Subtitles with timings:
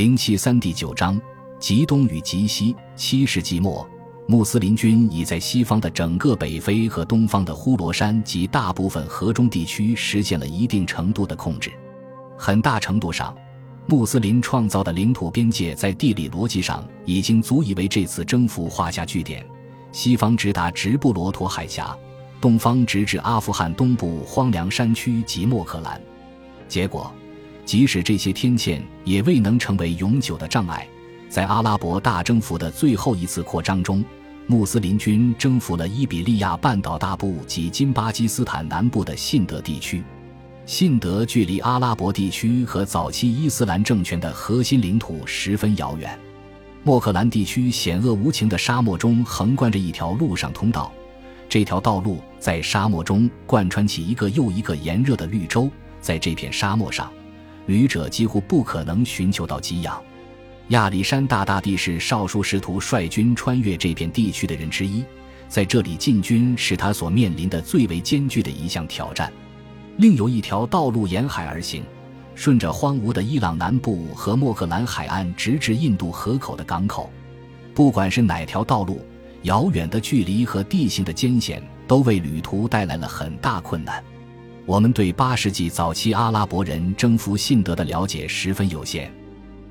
[0.00, 1.20] 零七三第九章：
[1.58, 2.74] 极东与极西。
[2.96, 3.86] 七世纪末，
[4.26, 11.70] 穆斯林军已在西方的整个北非和东方的呼罗珊及大部分河中地区实现了一定程度的控制。
[12.38, 13.36] 很大程度上，
[13.84, 19.46] 穆斯林创造的领土边界在地理逻辑上已经足以为这次征服画下句点。
[19.92, 21.94] 西方直达直布罗陀海峡，
[22.40, 26.00] 东方直至阿富汗东部荒凉山区及莫克兰。
[26.66, 27.12] 结果。
[27.64, 30.86] 即使这些天堑也未能成为永久的障碍，
[31.28, 34.04] 在阿拉伯大征服的最后一次扩张中，
[34.46, 40.02] 穆斯林军征服了伊比利亚半岛大部及金巴基斯坦南部的信德地区。
[40.66, 46.18] 信德距离阿拉伯地区和早期伊斯兰政权的核心领土十分遥远。
[46.82, 50.92] 莫克兰地区险恶无情的沙漠中横贯着一条陆上通道，
[51.48, 55.70] 这条道路在沙漠中贯穿起一个又一个炎热的绿洲，
[56.00, 57.10] 在这片沙漠上。
[57.70, 60.02] 旅者几乎不可能寻求到给养。
[60.70, 65.04] 亚历山大大帝是少数试图率军穿越这片地区的人之一，
[65.48, 69.32] 在这里进军是他所面临的最为艰巨的一项挑战。
[69.98, 71.84] 另有一条道路沿海而行，
[72.34, 77.08] 顺着荒芜的伊朗南部和莫克兰海岸，直至印度河口的港口。
[77.72, 79.00] 不管是哪条道路，
[79.42, 84.02] 遥远的距离和地形的艰险都为旅途带来了很大困难。
[84.66, 89.10] 我们对八世纪早期阿拉伯人征服信德的了解十分有限，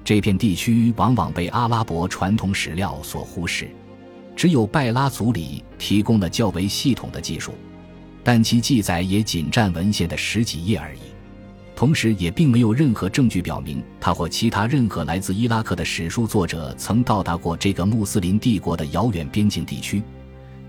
[0.04, 3.70] 这片地区往往被阿拉伯传统史料所忽视，
[4.36, 7.54] 只有拜拉祖里提供了较为系统的技术，
[8.24, 11.00] 但其记载也仅占文献的十几页而已，
[11.76, 20.04] 同时也并没有任何证据表明他或其他任何来自伊拉克的史书作者曾到达过这个穆斯林帝国的遥远边境地区。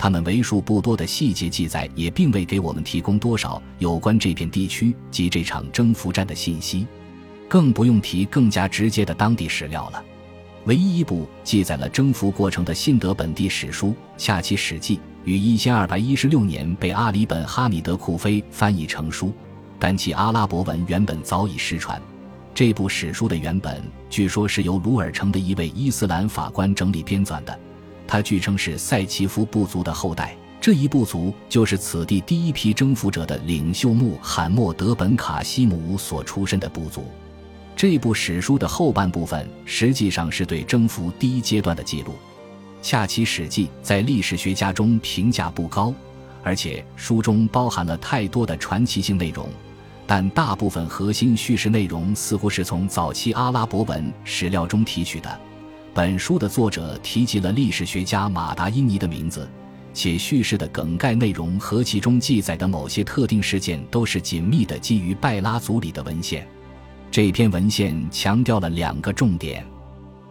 [0.00, 6.86] 他们为数不多的细节记载也并未给我们提供多少有关这片地区及这场征服战的信息，
[7.46, 10.02] 更不用提更加直接的当地史料了。
[10.64, 19.34] 唯一一部记载了征服过程的信德本地史书《恰其史记》，于一千二百一十六年被阿里本哈米德库菲翻译成书，
[19.78, 22.00] 但其阿拉伯文原本早已失传。
[22.54, 27.60] 这部史书的原本据说是由鲁尔城的一位伊斯兰法官整理编纂的。
[28.10, 37.04] 他据称是塞奇夫部族的后代，这一部族就是此地第一批征服者的领袖穆罕默德本卡西姆所出身的部族。
[37.76, 42.16] 这部史书的后半部分实际上是对征服第一阶段的记录。
[42.82, 45.94] 恰奇史记在历史学家中评价不高，
[46.42, 49.48] 而且书中包含了太多的传奇性内容，
[50.04, 55.40] 但大部分核心叙事内容似乎是从早期阿拉伯文史料中提取的。
[55.92, 59.48] 本书的作者提及了历史学家马达因尼的名字，
[59.92, 66.46] 且叙事的梗概内容和其中记载的某些特定事件都是紧密的基于拜拉族里的文献。
[67.10, 69.66] 这篇文献强调了两个重点，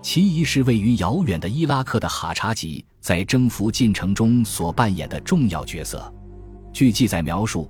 [0.01, 6.11] 其一是位于遥远的伊拉克的哈查吉在征服进程中所扮演的重要角色。
[6.71, 7.69] 据记载描述，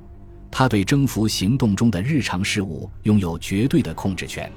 [0.52, 4.52] 他对征服行动中的日常事务拥有绝对的控制权。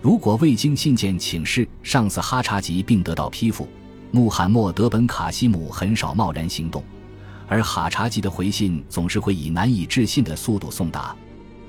[0.00, 3.68] 如果未经信件请示，上司哈查吉并得到批复，
[4.12, 6.82] 穆罕默德本卡西姆很少贸然行动，
[7.48, 11.14] 而哈查吉的回信总是会以难以置信的速度送达。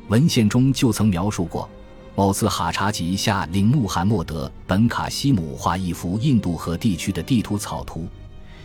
[0.10, 1.68] 文献中就曾描述过，
[2.16, 8.08] 某次哈查吉下令穆罕默德本卡西姆画一幅印度河地区的地图草图，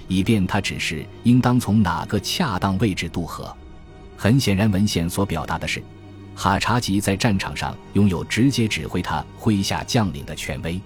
[0.08, 3.50] 以便他指示应当从哪个恰当位置渡河。
[4.14, 5.82] 很显然，文献所表达的是。
[6.34, 10.80] 哈查吉在战场上拥有直接指挥他麾下将领的权威。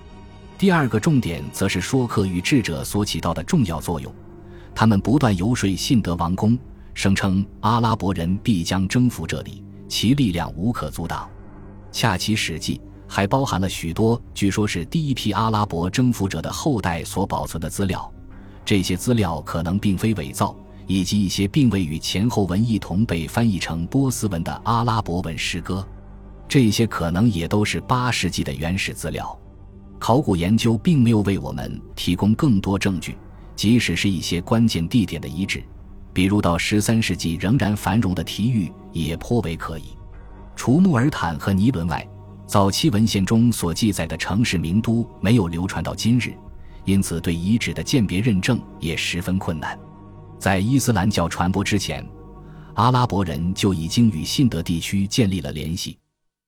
[0.57, 4.13] 第二个重点则是说客与智者所起到的重要作用。
[4.75, 6.59] 他们不断游说信德王宫，
[6.95, 11.29] 声称阿拉伯人必将征服这里，其力量无可阻挡。
[11.91, 18.13] 恰奇史记还包含了许多据说是第一批阿拉伯征服者的后代所保存的资料，
[18.65, 20.55] 这些资料可能并非伪造。
[20.89, 25.87] 以及一些并未与前后文一同被翻译成波斯文的阿拉伯文诗歌，
[26.49, 29.39] 这些可能也都是八世纪的原始资料。
[29.99, 33.15] 考古研究并没有为我们提供更多证据，
[33.55, 35.63] 即使是一些关键地点的遗址，
[36.15, 39.85] 比如到十三世纪仍然繁荣的提域，也颇为可疑。
[40.57, 42.09] 除穆尔坦和尼伦外，
[42.47, 46.33] 早期文献中所记载的城市名都没有流传到今日，
[46.87, 49.79] 因此对遗址的鉴别认证也十分困难。
[50.39, 52.07] 在伊斯兰教传播之前，
[52.75, 55.99] 阿拉伯人就已经与信德地区建立了联系。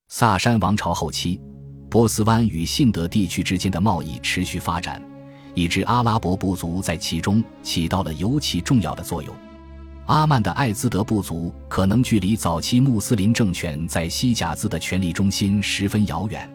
[0.07, 1.41] 萨珊王朝后期，
[1.89, 5.01] 波斯湾与信德地区之间的贸易持续发展，
[5.53, 9.35] 以致阿拉伯部族在其中起到了尤其重要的作用。
[10.05, 16.49] 阿曼的艾兹德部族可能距离早期穆斯林政权在西甲兹的权力中心十分遥远，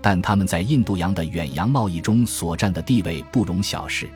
[0.00, 4.08] 但他们在印度洋的远洋贸易中所占的地位不容小视。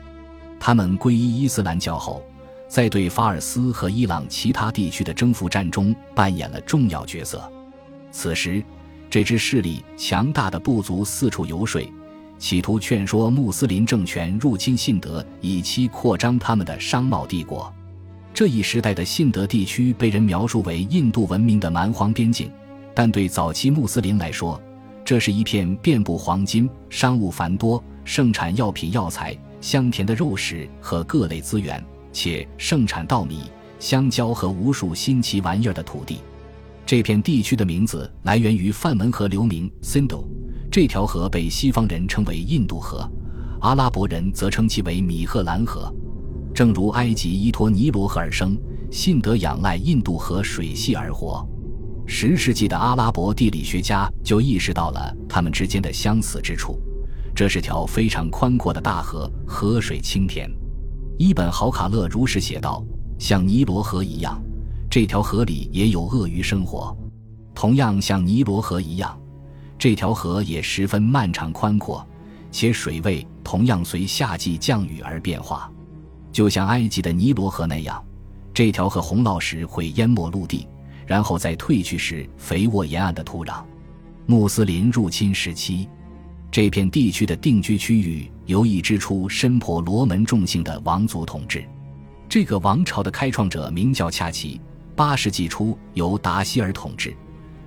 [0.59, 2.23] 他们皈依伊斯兰教后，
[2.67, 7.41] 在对法尔斯和伊朗其他地区的征服战中扮演了重要角色。
[8.11, 8.63] 此时，
[9.09, 11.81] 这支势力强大的部族四处游说，
[12.37, 17.73] 企图劝说穆斯林政权入侵信德，以期扩张他们的商贸帝国。
[18.33, 22.51] 这一时代的信德地区被人描述为印度文明的蛮荒边境，
[22.93, 24.61] 但对早期穆斯林来说，
[25.05, 31.81] 这是一片遍布黄金、商务繁多、盛产药品药材、香甜的肉食和各类资源，
[32.15, 33.41] 且盛产稻米、
[33.77, 36.19] 香蕉和无数新奇玩意儿的土地。
[36.85, 40.25] 这片地区的名字来源于梵文河流名 Sindo
[40.71, 43.09] 这条河被西方人称为印度河，
[43.59, 45.93] 阿拉伯人则称其为米赫兰河。
[46.53, 48.57] 正如埃及依托尼罗河而生，
[48.89, 51.45] 信德仰赖印度河水系而活。
[52.07, 56.79] 十世纪的阿拉伯地理学家就意识到了它们之间的相似之处。
[57.35, 60.49] 这是条非常宽阔的大河，河水清甜。
[61.17, 62.83] 伊本·豪卡勒如实写道
[63.17, 64.41] ：“像尼罗河一样，
[64.89, 66.95] 这条河里也有鳄鱼生活。
[67.53, 69.17] 同样像尼罗河一样，
[69.77, 72.05] 这条河也十分漫长宽阔，
[72.51, 75.71] 且水位同样随夏季降雨而变化。”
[76.33, 78.03] 就像埃及的尼罗河那样，
[78.53, 80.67] 这条河洪涝时会淹没陆地，
[81.07, 83.63] 然后在退去时肥沃沿岸的土壤。
[84.25, 85.87] 穆斯林入侵时期，
[86.55, 91.61] 这片地区的定居区域由一支出身颇罗门重姓的王族统治。
[92.29, 94.61] 这个王朝的开创者名叫恰奇，
[94.95, 97.13] 八世纪初由达希尔统治，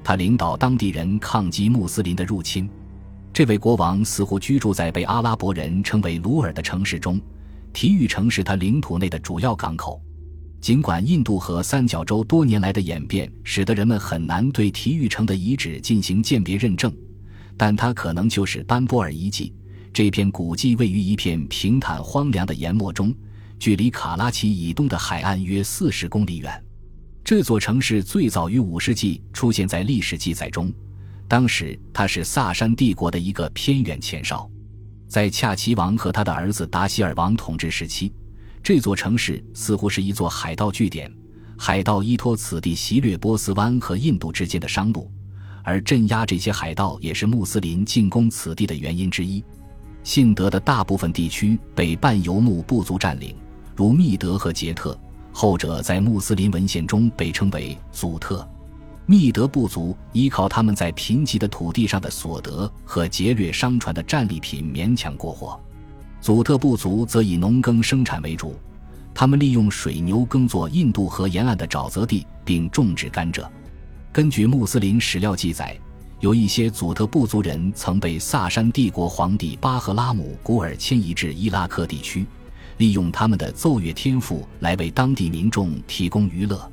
[0.02, 2.66] 他领导当地人抗击穆斯林的入侵。
[3.30, 7.20] 这位国王似乎居住在被阿拉伯人称为鲁尔的城市中。
[7.74, 10.00] 体育城是他领土内的主要港口。
[10.62, 16.90] 尽管印度和三角洲多年来的演变使得人们很难对体育城的遗址进行鉴别认证，
[17.58, 19.52] 但它可能就是班波尔遗迹。
[19.92, 23.12] 这片古迹位于一片平坦荒凉的岩漠中，
[23.58, 26.64] 距离卡拉奇以东的海岸约四十公里远。
[27.24, 30.72] 这座城市最早于五世纪出现在历史记载中，
[31.26, 34.48] 当时它是萨珊帝国的一个偏远前哨。
[35.08, 38.12] 在恰奇王和他的儿子达希尔王统治时期，
[38.62, 41.12] 这座城市似乎是一座海盗据点。
[41.58, 45.10] 海盗依托此地袭掠波斯湾和印度之间的商路，
[45.68, 49.44] 而镇压这些海盗也是穆斯林进攻此地的原因之一。
[50.02, 53.36] 信德的大部分地区被半游牧部族占领，
[53.76, 54.98] 如密德和杰特，
[55.30, 58.48] 后者在穆斯林文献中被称为祖特。
[59.04, 65.60] 密德部族依靠他们在贫瘠的土地上的所得和劫掠商船的战利品勉强过活，
[66.18, 68.56] 祖特部族则以农耕生产为主。
[69.14, 73.46] 他们利用水牛耕作印度河沿岸的沼泽地，并种植甘蔗。
[74.12, 75.78] 根据穆斯林史料记载，
[76.20, 82.26] 有一些祖特部族人曾被萨珊帝国皇帝巴赫拉姆古尔迁移至伊拉克地区，
[82.78, 86.70] 利用他们的奏乐天赋来为当地民众提供娱乐。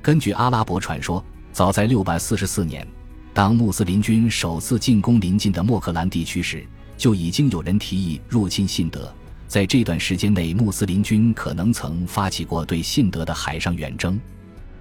[0.00, 1.24] 根据阿拉伯传说。
[1.52, 2.86] 早在六百四十四年，
[3.32, 6.62] 当穆斯林军首次进攻临近的莫克兰地区时，
[6.98, 9.10] 就已经有人提议入侵信德。
[9.48, 14.20] 在这段时间内，穆斯林军可能曾发起过对信德的海上远征，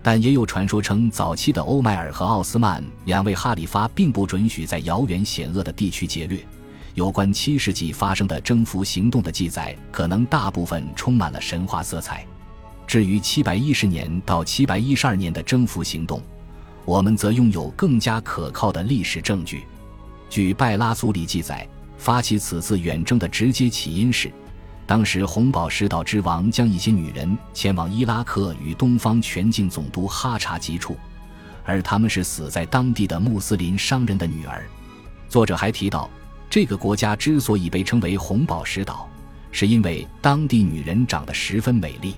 [0.07, 6.45] 但也有传说称，早期的欧迈尔和奥斯曼两位哈里发并不准许在遥远险恶的地区劫掠。
[6.93, 12.23] 有关七世纪发生的征服行动的记载，可能大部分充满了神话色彩。
[12.85, 16.21] 至于七百一十年到七百一十二年的征服行动，
[16.85, 19.63] 我们则拥有更加可靠的历史证据。
[20.29, 24.31] 据拜拉苏里记载，发起此次远征的直接起因是，
[24.87, 30.95] 当时红宝石岛之王将一些女人前往伊拉克与东方全境总督哈查吉处，
[31.63, 34.63] 而他们是死在当地的穆斯林商人的女儿。
[35.27, 36.07] 作者还提到，
[36.49, 39.09] 这个国家之所以被称为红宝石岛，
[39.51, 42.15] 是因为当地女人长得十分美丽。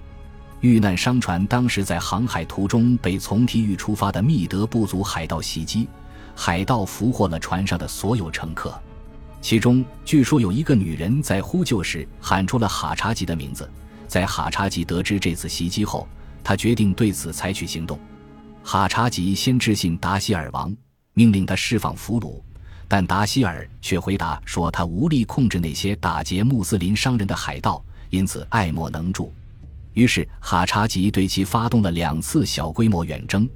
[0.60, 5.88] 遇难商船当时在航海途中被从提域出发的密德部族海盗袭击，
[6.36, 8.78] 海盗俘获了船上的所有乘客，
[9.48, 13.72] 其中据说有一个女人在呼救时喊出了哈查吉的名字。
[14.06, 16.06] 在哈查吉得知这次袭击后，
[16.44, 17.98] 他决定对此采取行动。
[18.62, 20.76] 哈查吉先致信达希尔王，
[21.14, 22.42] 命令他释放俘虏，
[22.90, 29.34] 但达希尔却回答说他无力控制那些打劫穆斯林商人的海盗，因此爱莫能助。
[29.94, 33.50] 于是，哈查吉对其发动了两次小规模远征，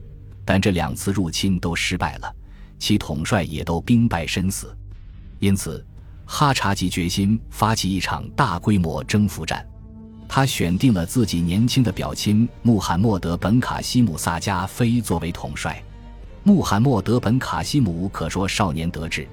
[0.46, 2.34] 但这两次入侵都失败了，
[2.80, 4.74] 其统帅也都兵败身死。
[5.42, 5.84] 因此，
[6.24, 9.68] 哈查吉决心发起一场大规模征服战。
[10.30, 15.84] 他选定了自己年轻的表亲穆罕默德本卡西姆萨加菲作为统帅。
[16.44, 19.28] 穆罕默德本卡西姆可说少年得志，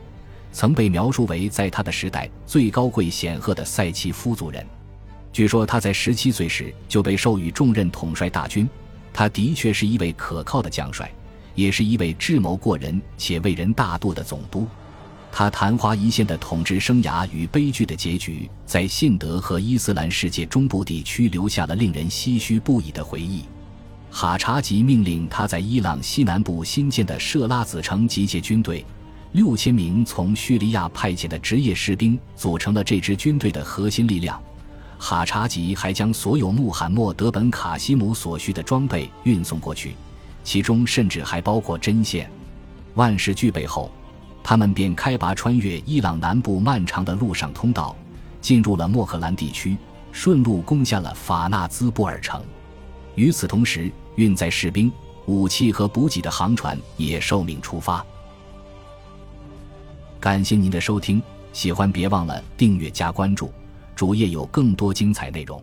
[0.50, 4.67] 曾被描述为在他的时代最高贵显赫的赛契夫族人。
[5.31, 8.67] 据说他在十七岁时就被授予重任统帅大军。
[9.12, 11.12] 他的确是一位可靠的将帅，
[11.55, 14.67] 也是一位智谋过人且为人大度的总督。
[15.31, 23.45] 他昙花一现的统治生涯与悲剧的结局，在信德和伊斯兰世界中部地区留下了令人唏嘘不已的回忆。
[24.11, 28.85] 哈查吉命令他在伊朗西南部新建的设拉子城集结军队，
[29.33, 34.43] 六千名从叙利亚派遣的职业士兵组成了这支军队的核心力量。
[34.99, 39.95] 哈查吉还将所有穆罕默德本卡西姆所需的装备运送过去，
[40.43, 42.29] 其中甚至还包括针线。
[42.95, 43.93] 万事俱备后。
[44.49, 47.95] 他们便开拔穿越伊朗南部漫长的陆上通道，
[48.40, 49.76] 进入了莫赫兰地区，
[50.11, 52.43] 顺路攻下了法纳兹布尔城。
[53.14, 54.90] 与此同时，运载士兵、
[55.26, 58.02] 武器和补给的航船也受命出发。
[60.19, 63.52] 感谢您的收听，喜欢别忘了订阅加关注，
[63.95, 65.62] 主页有更多精彩内容。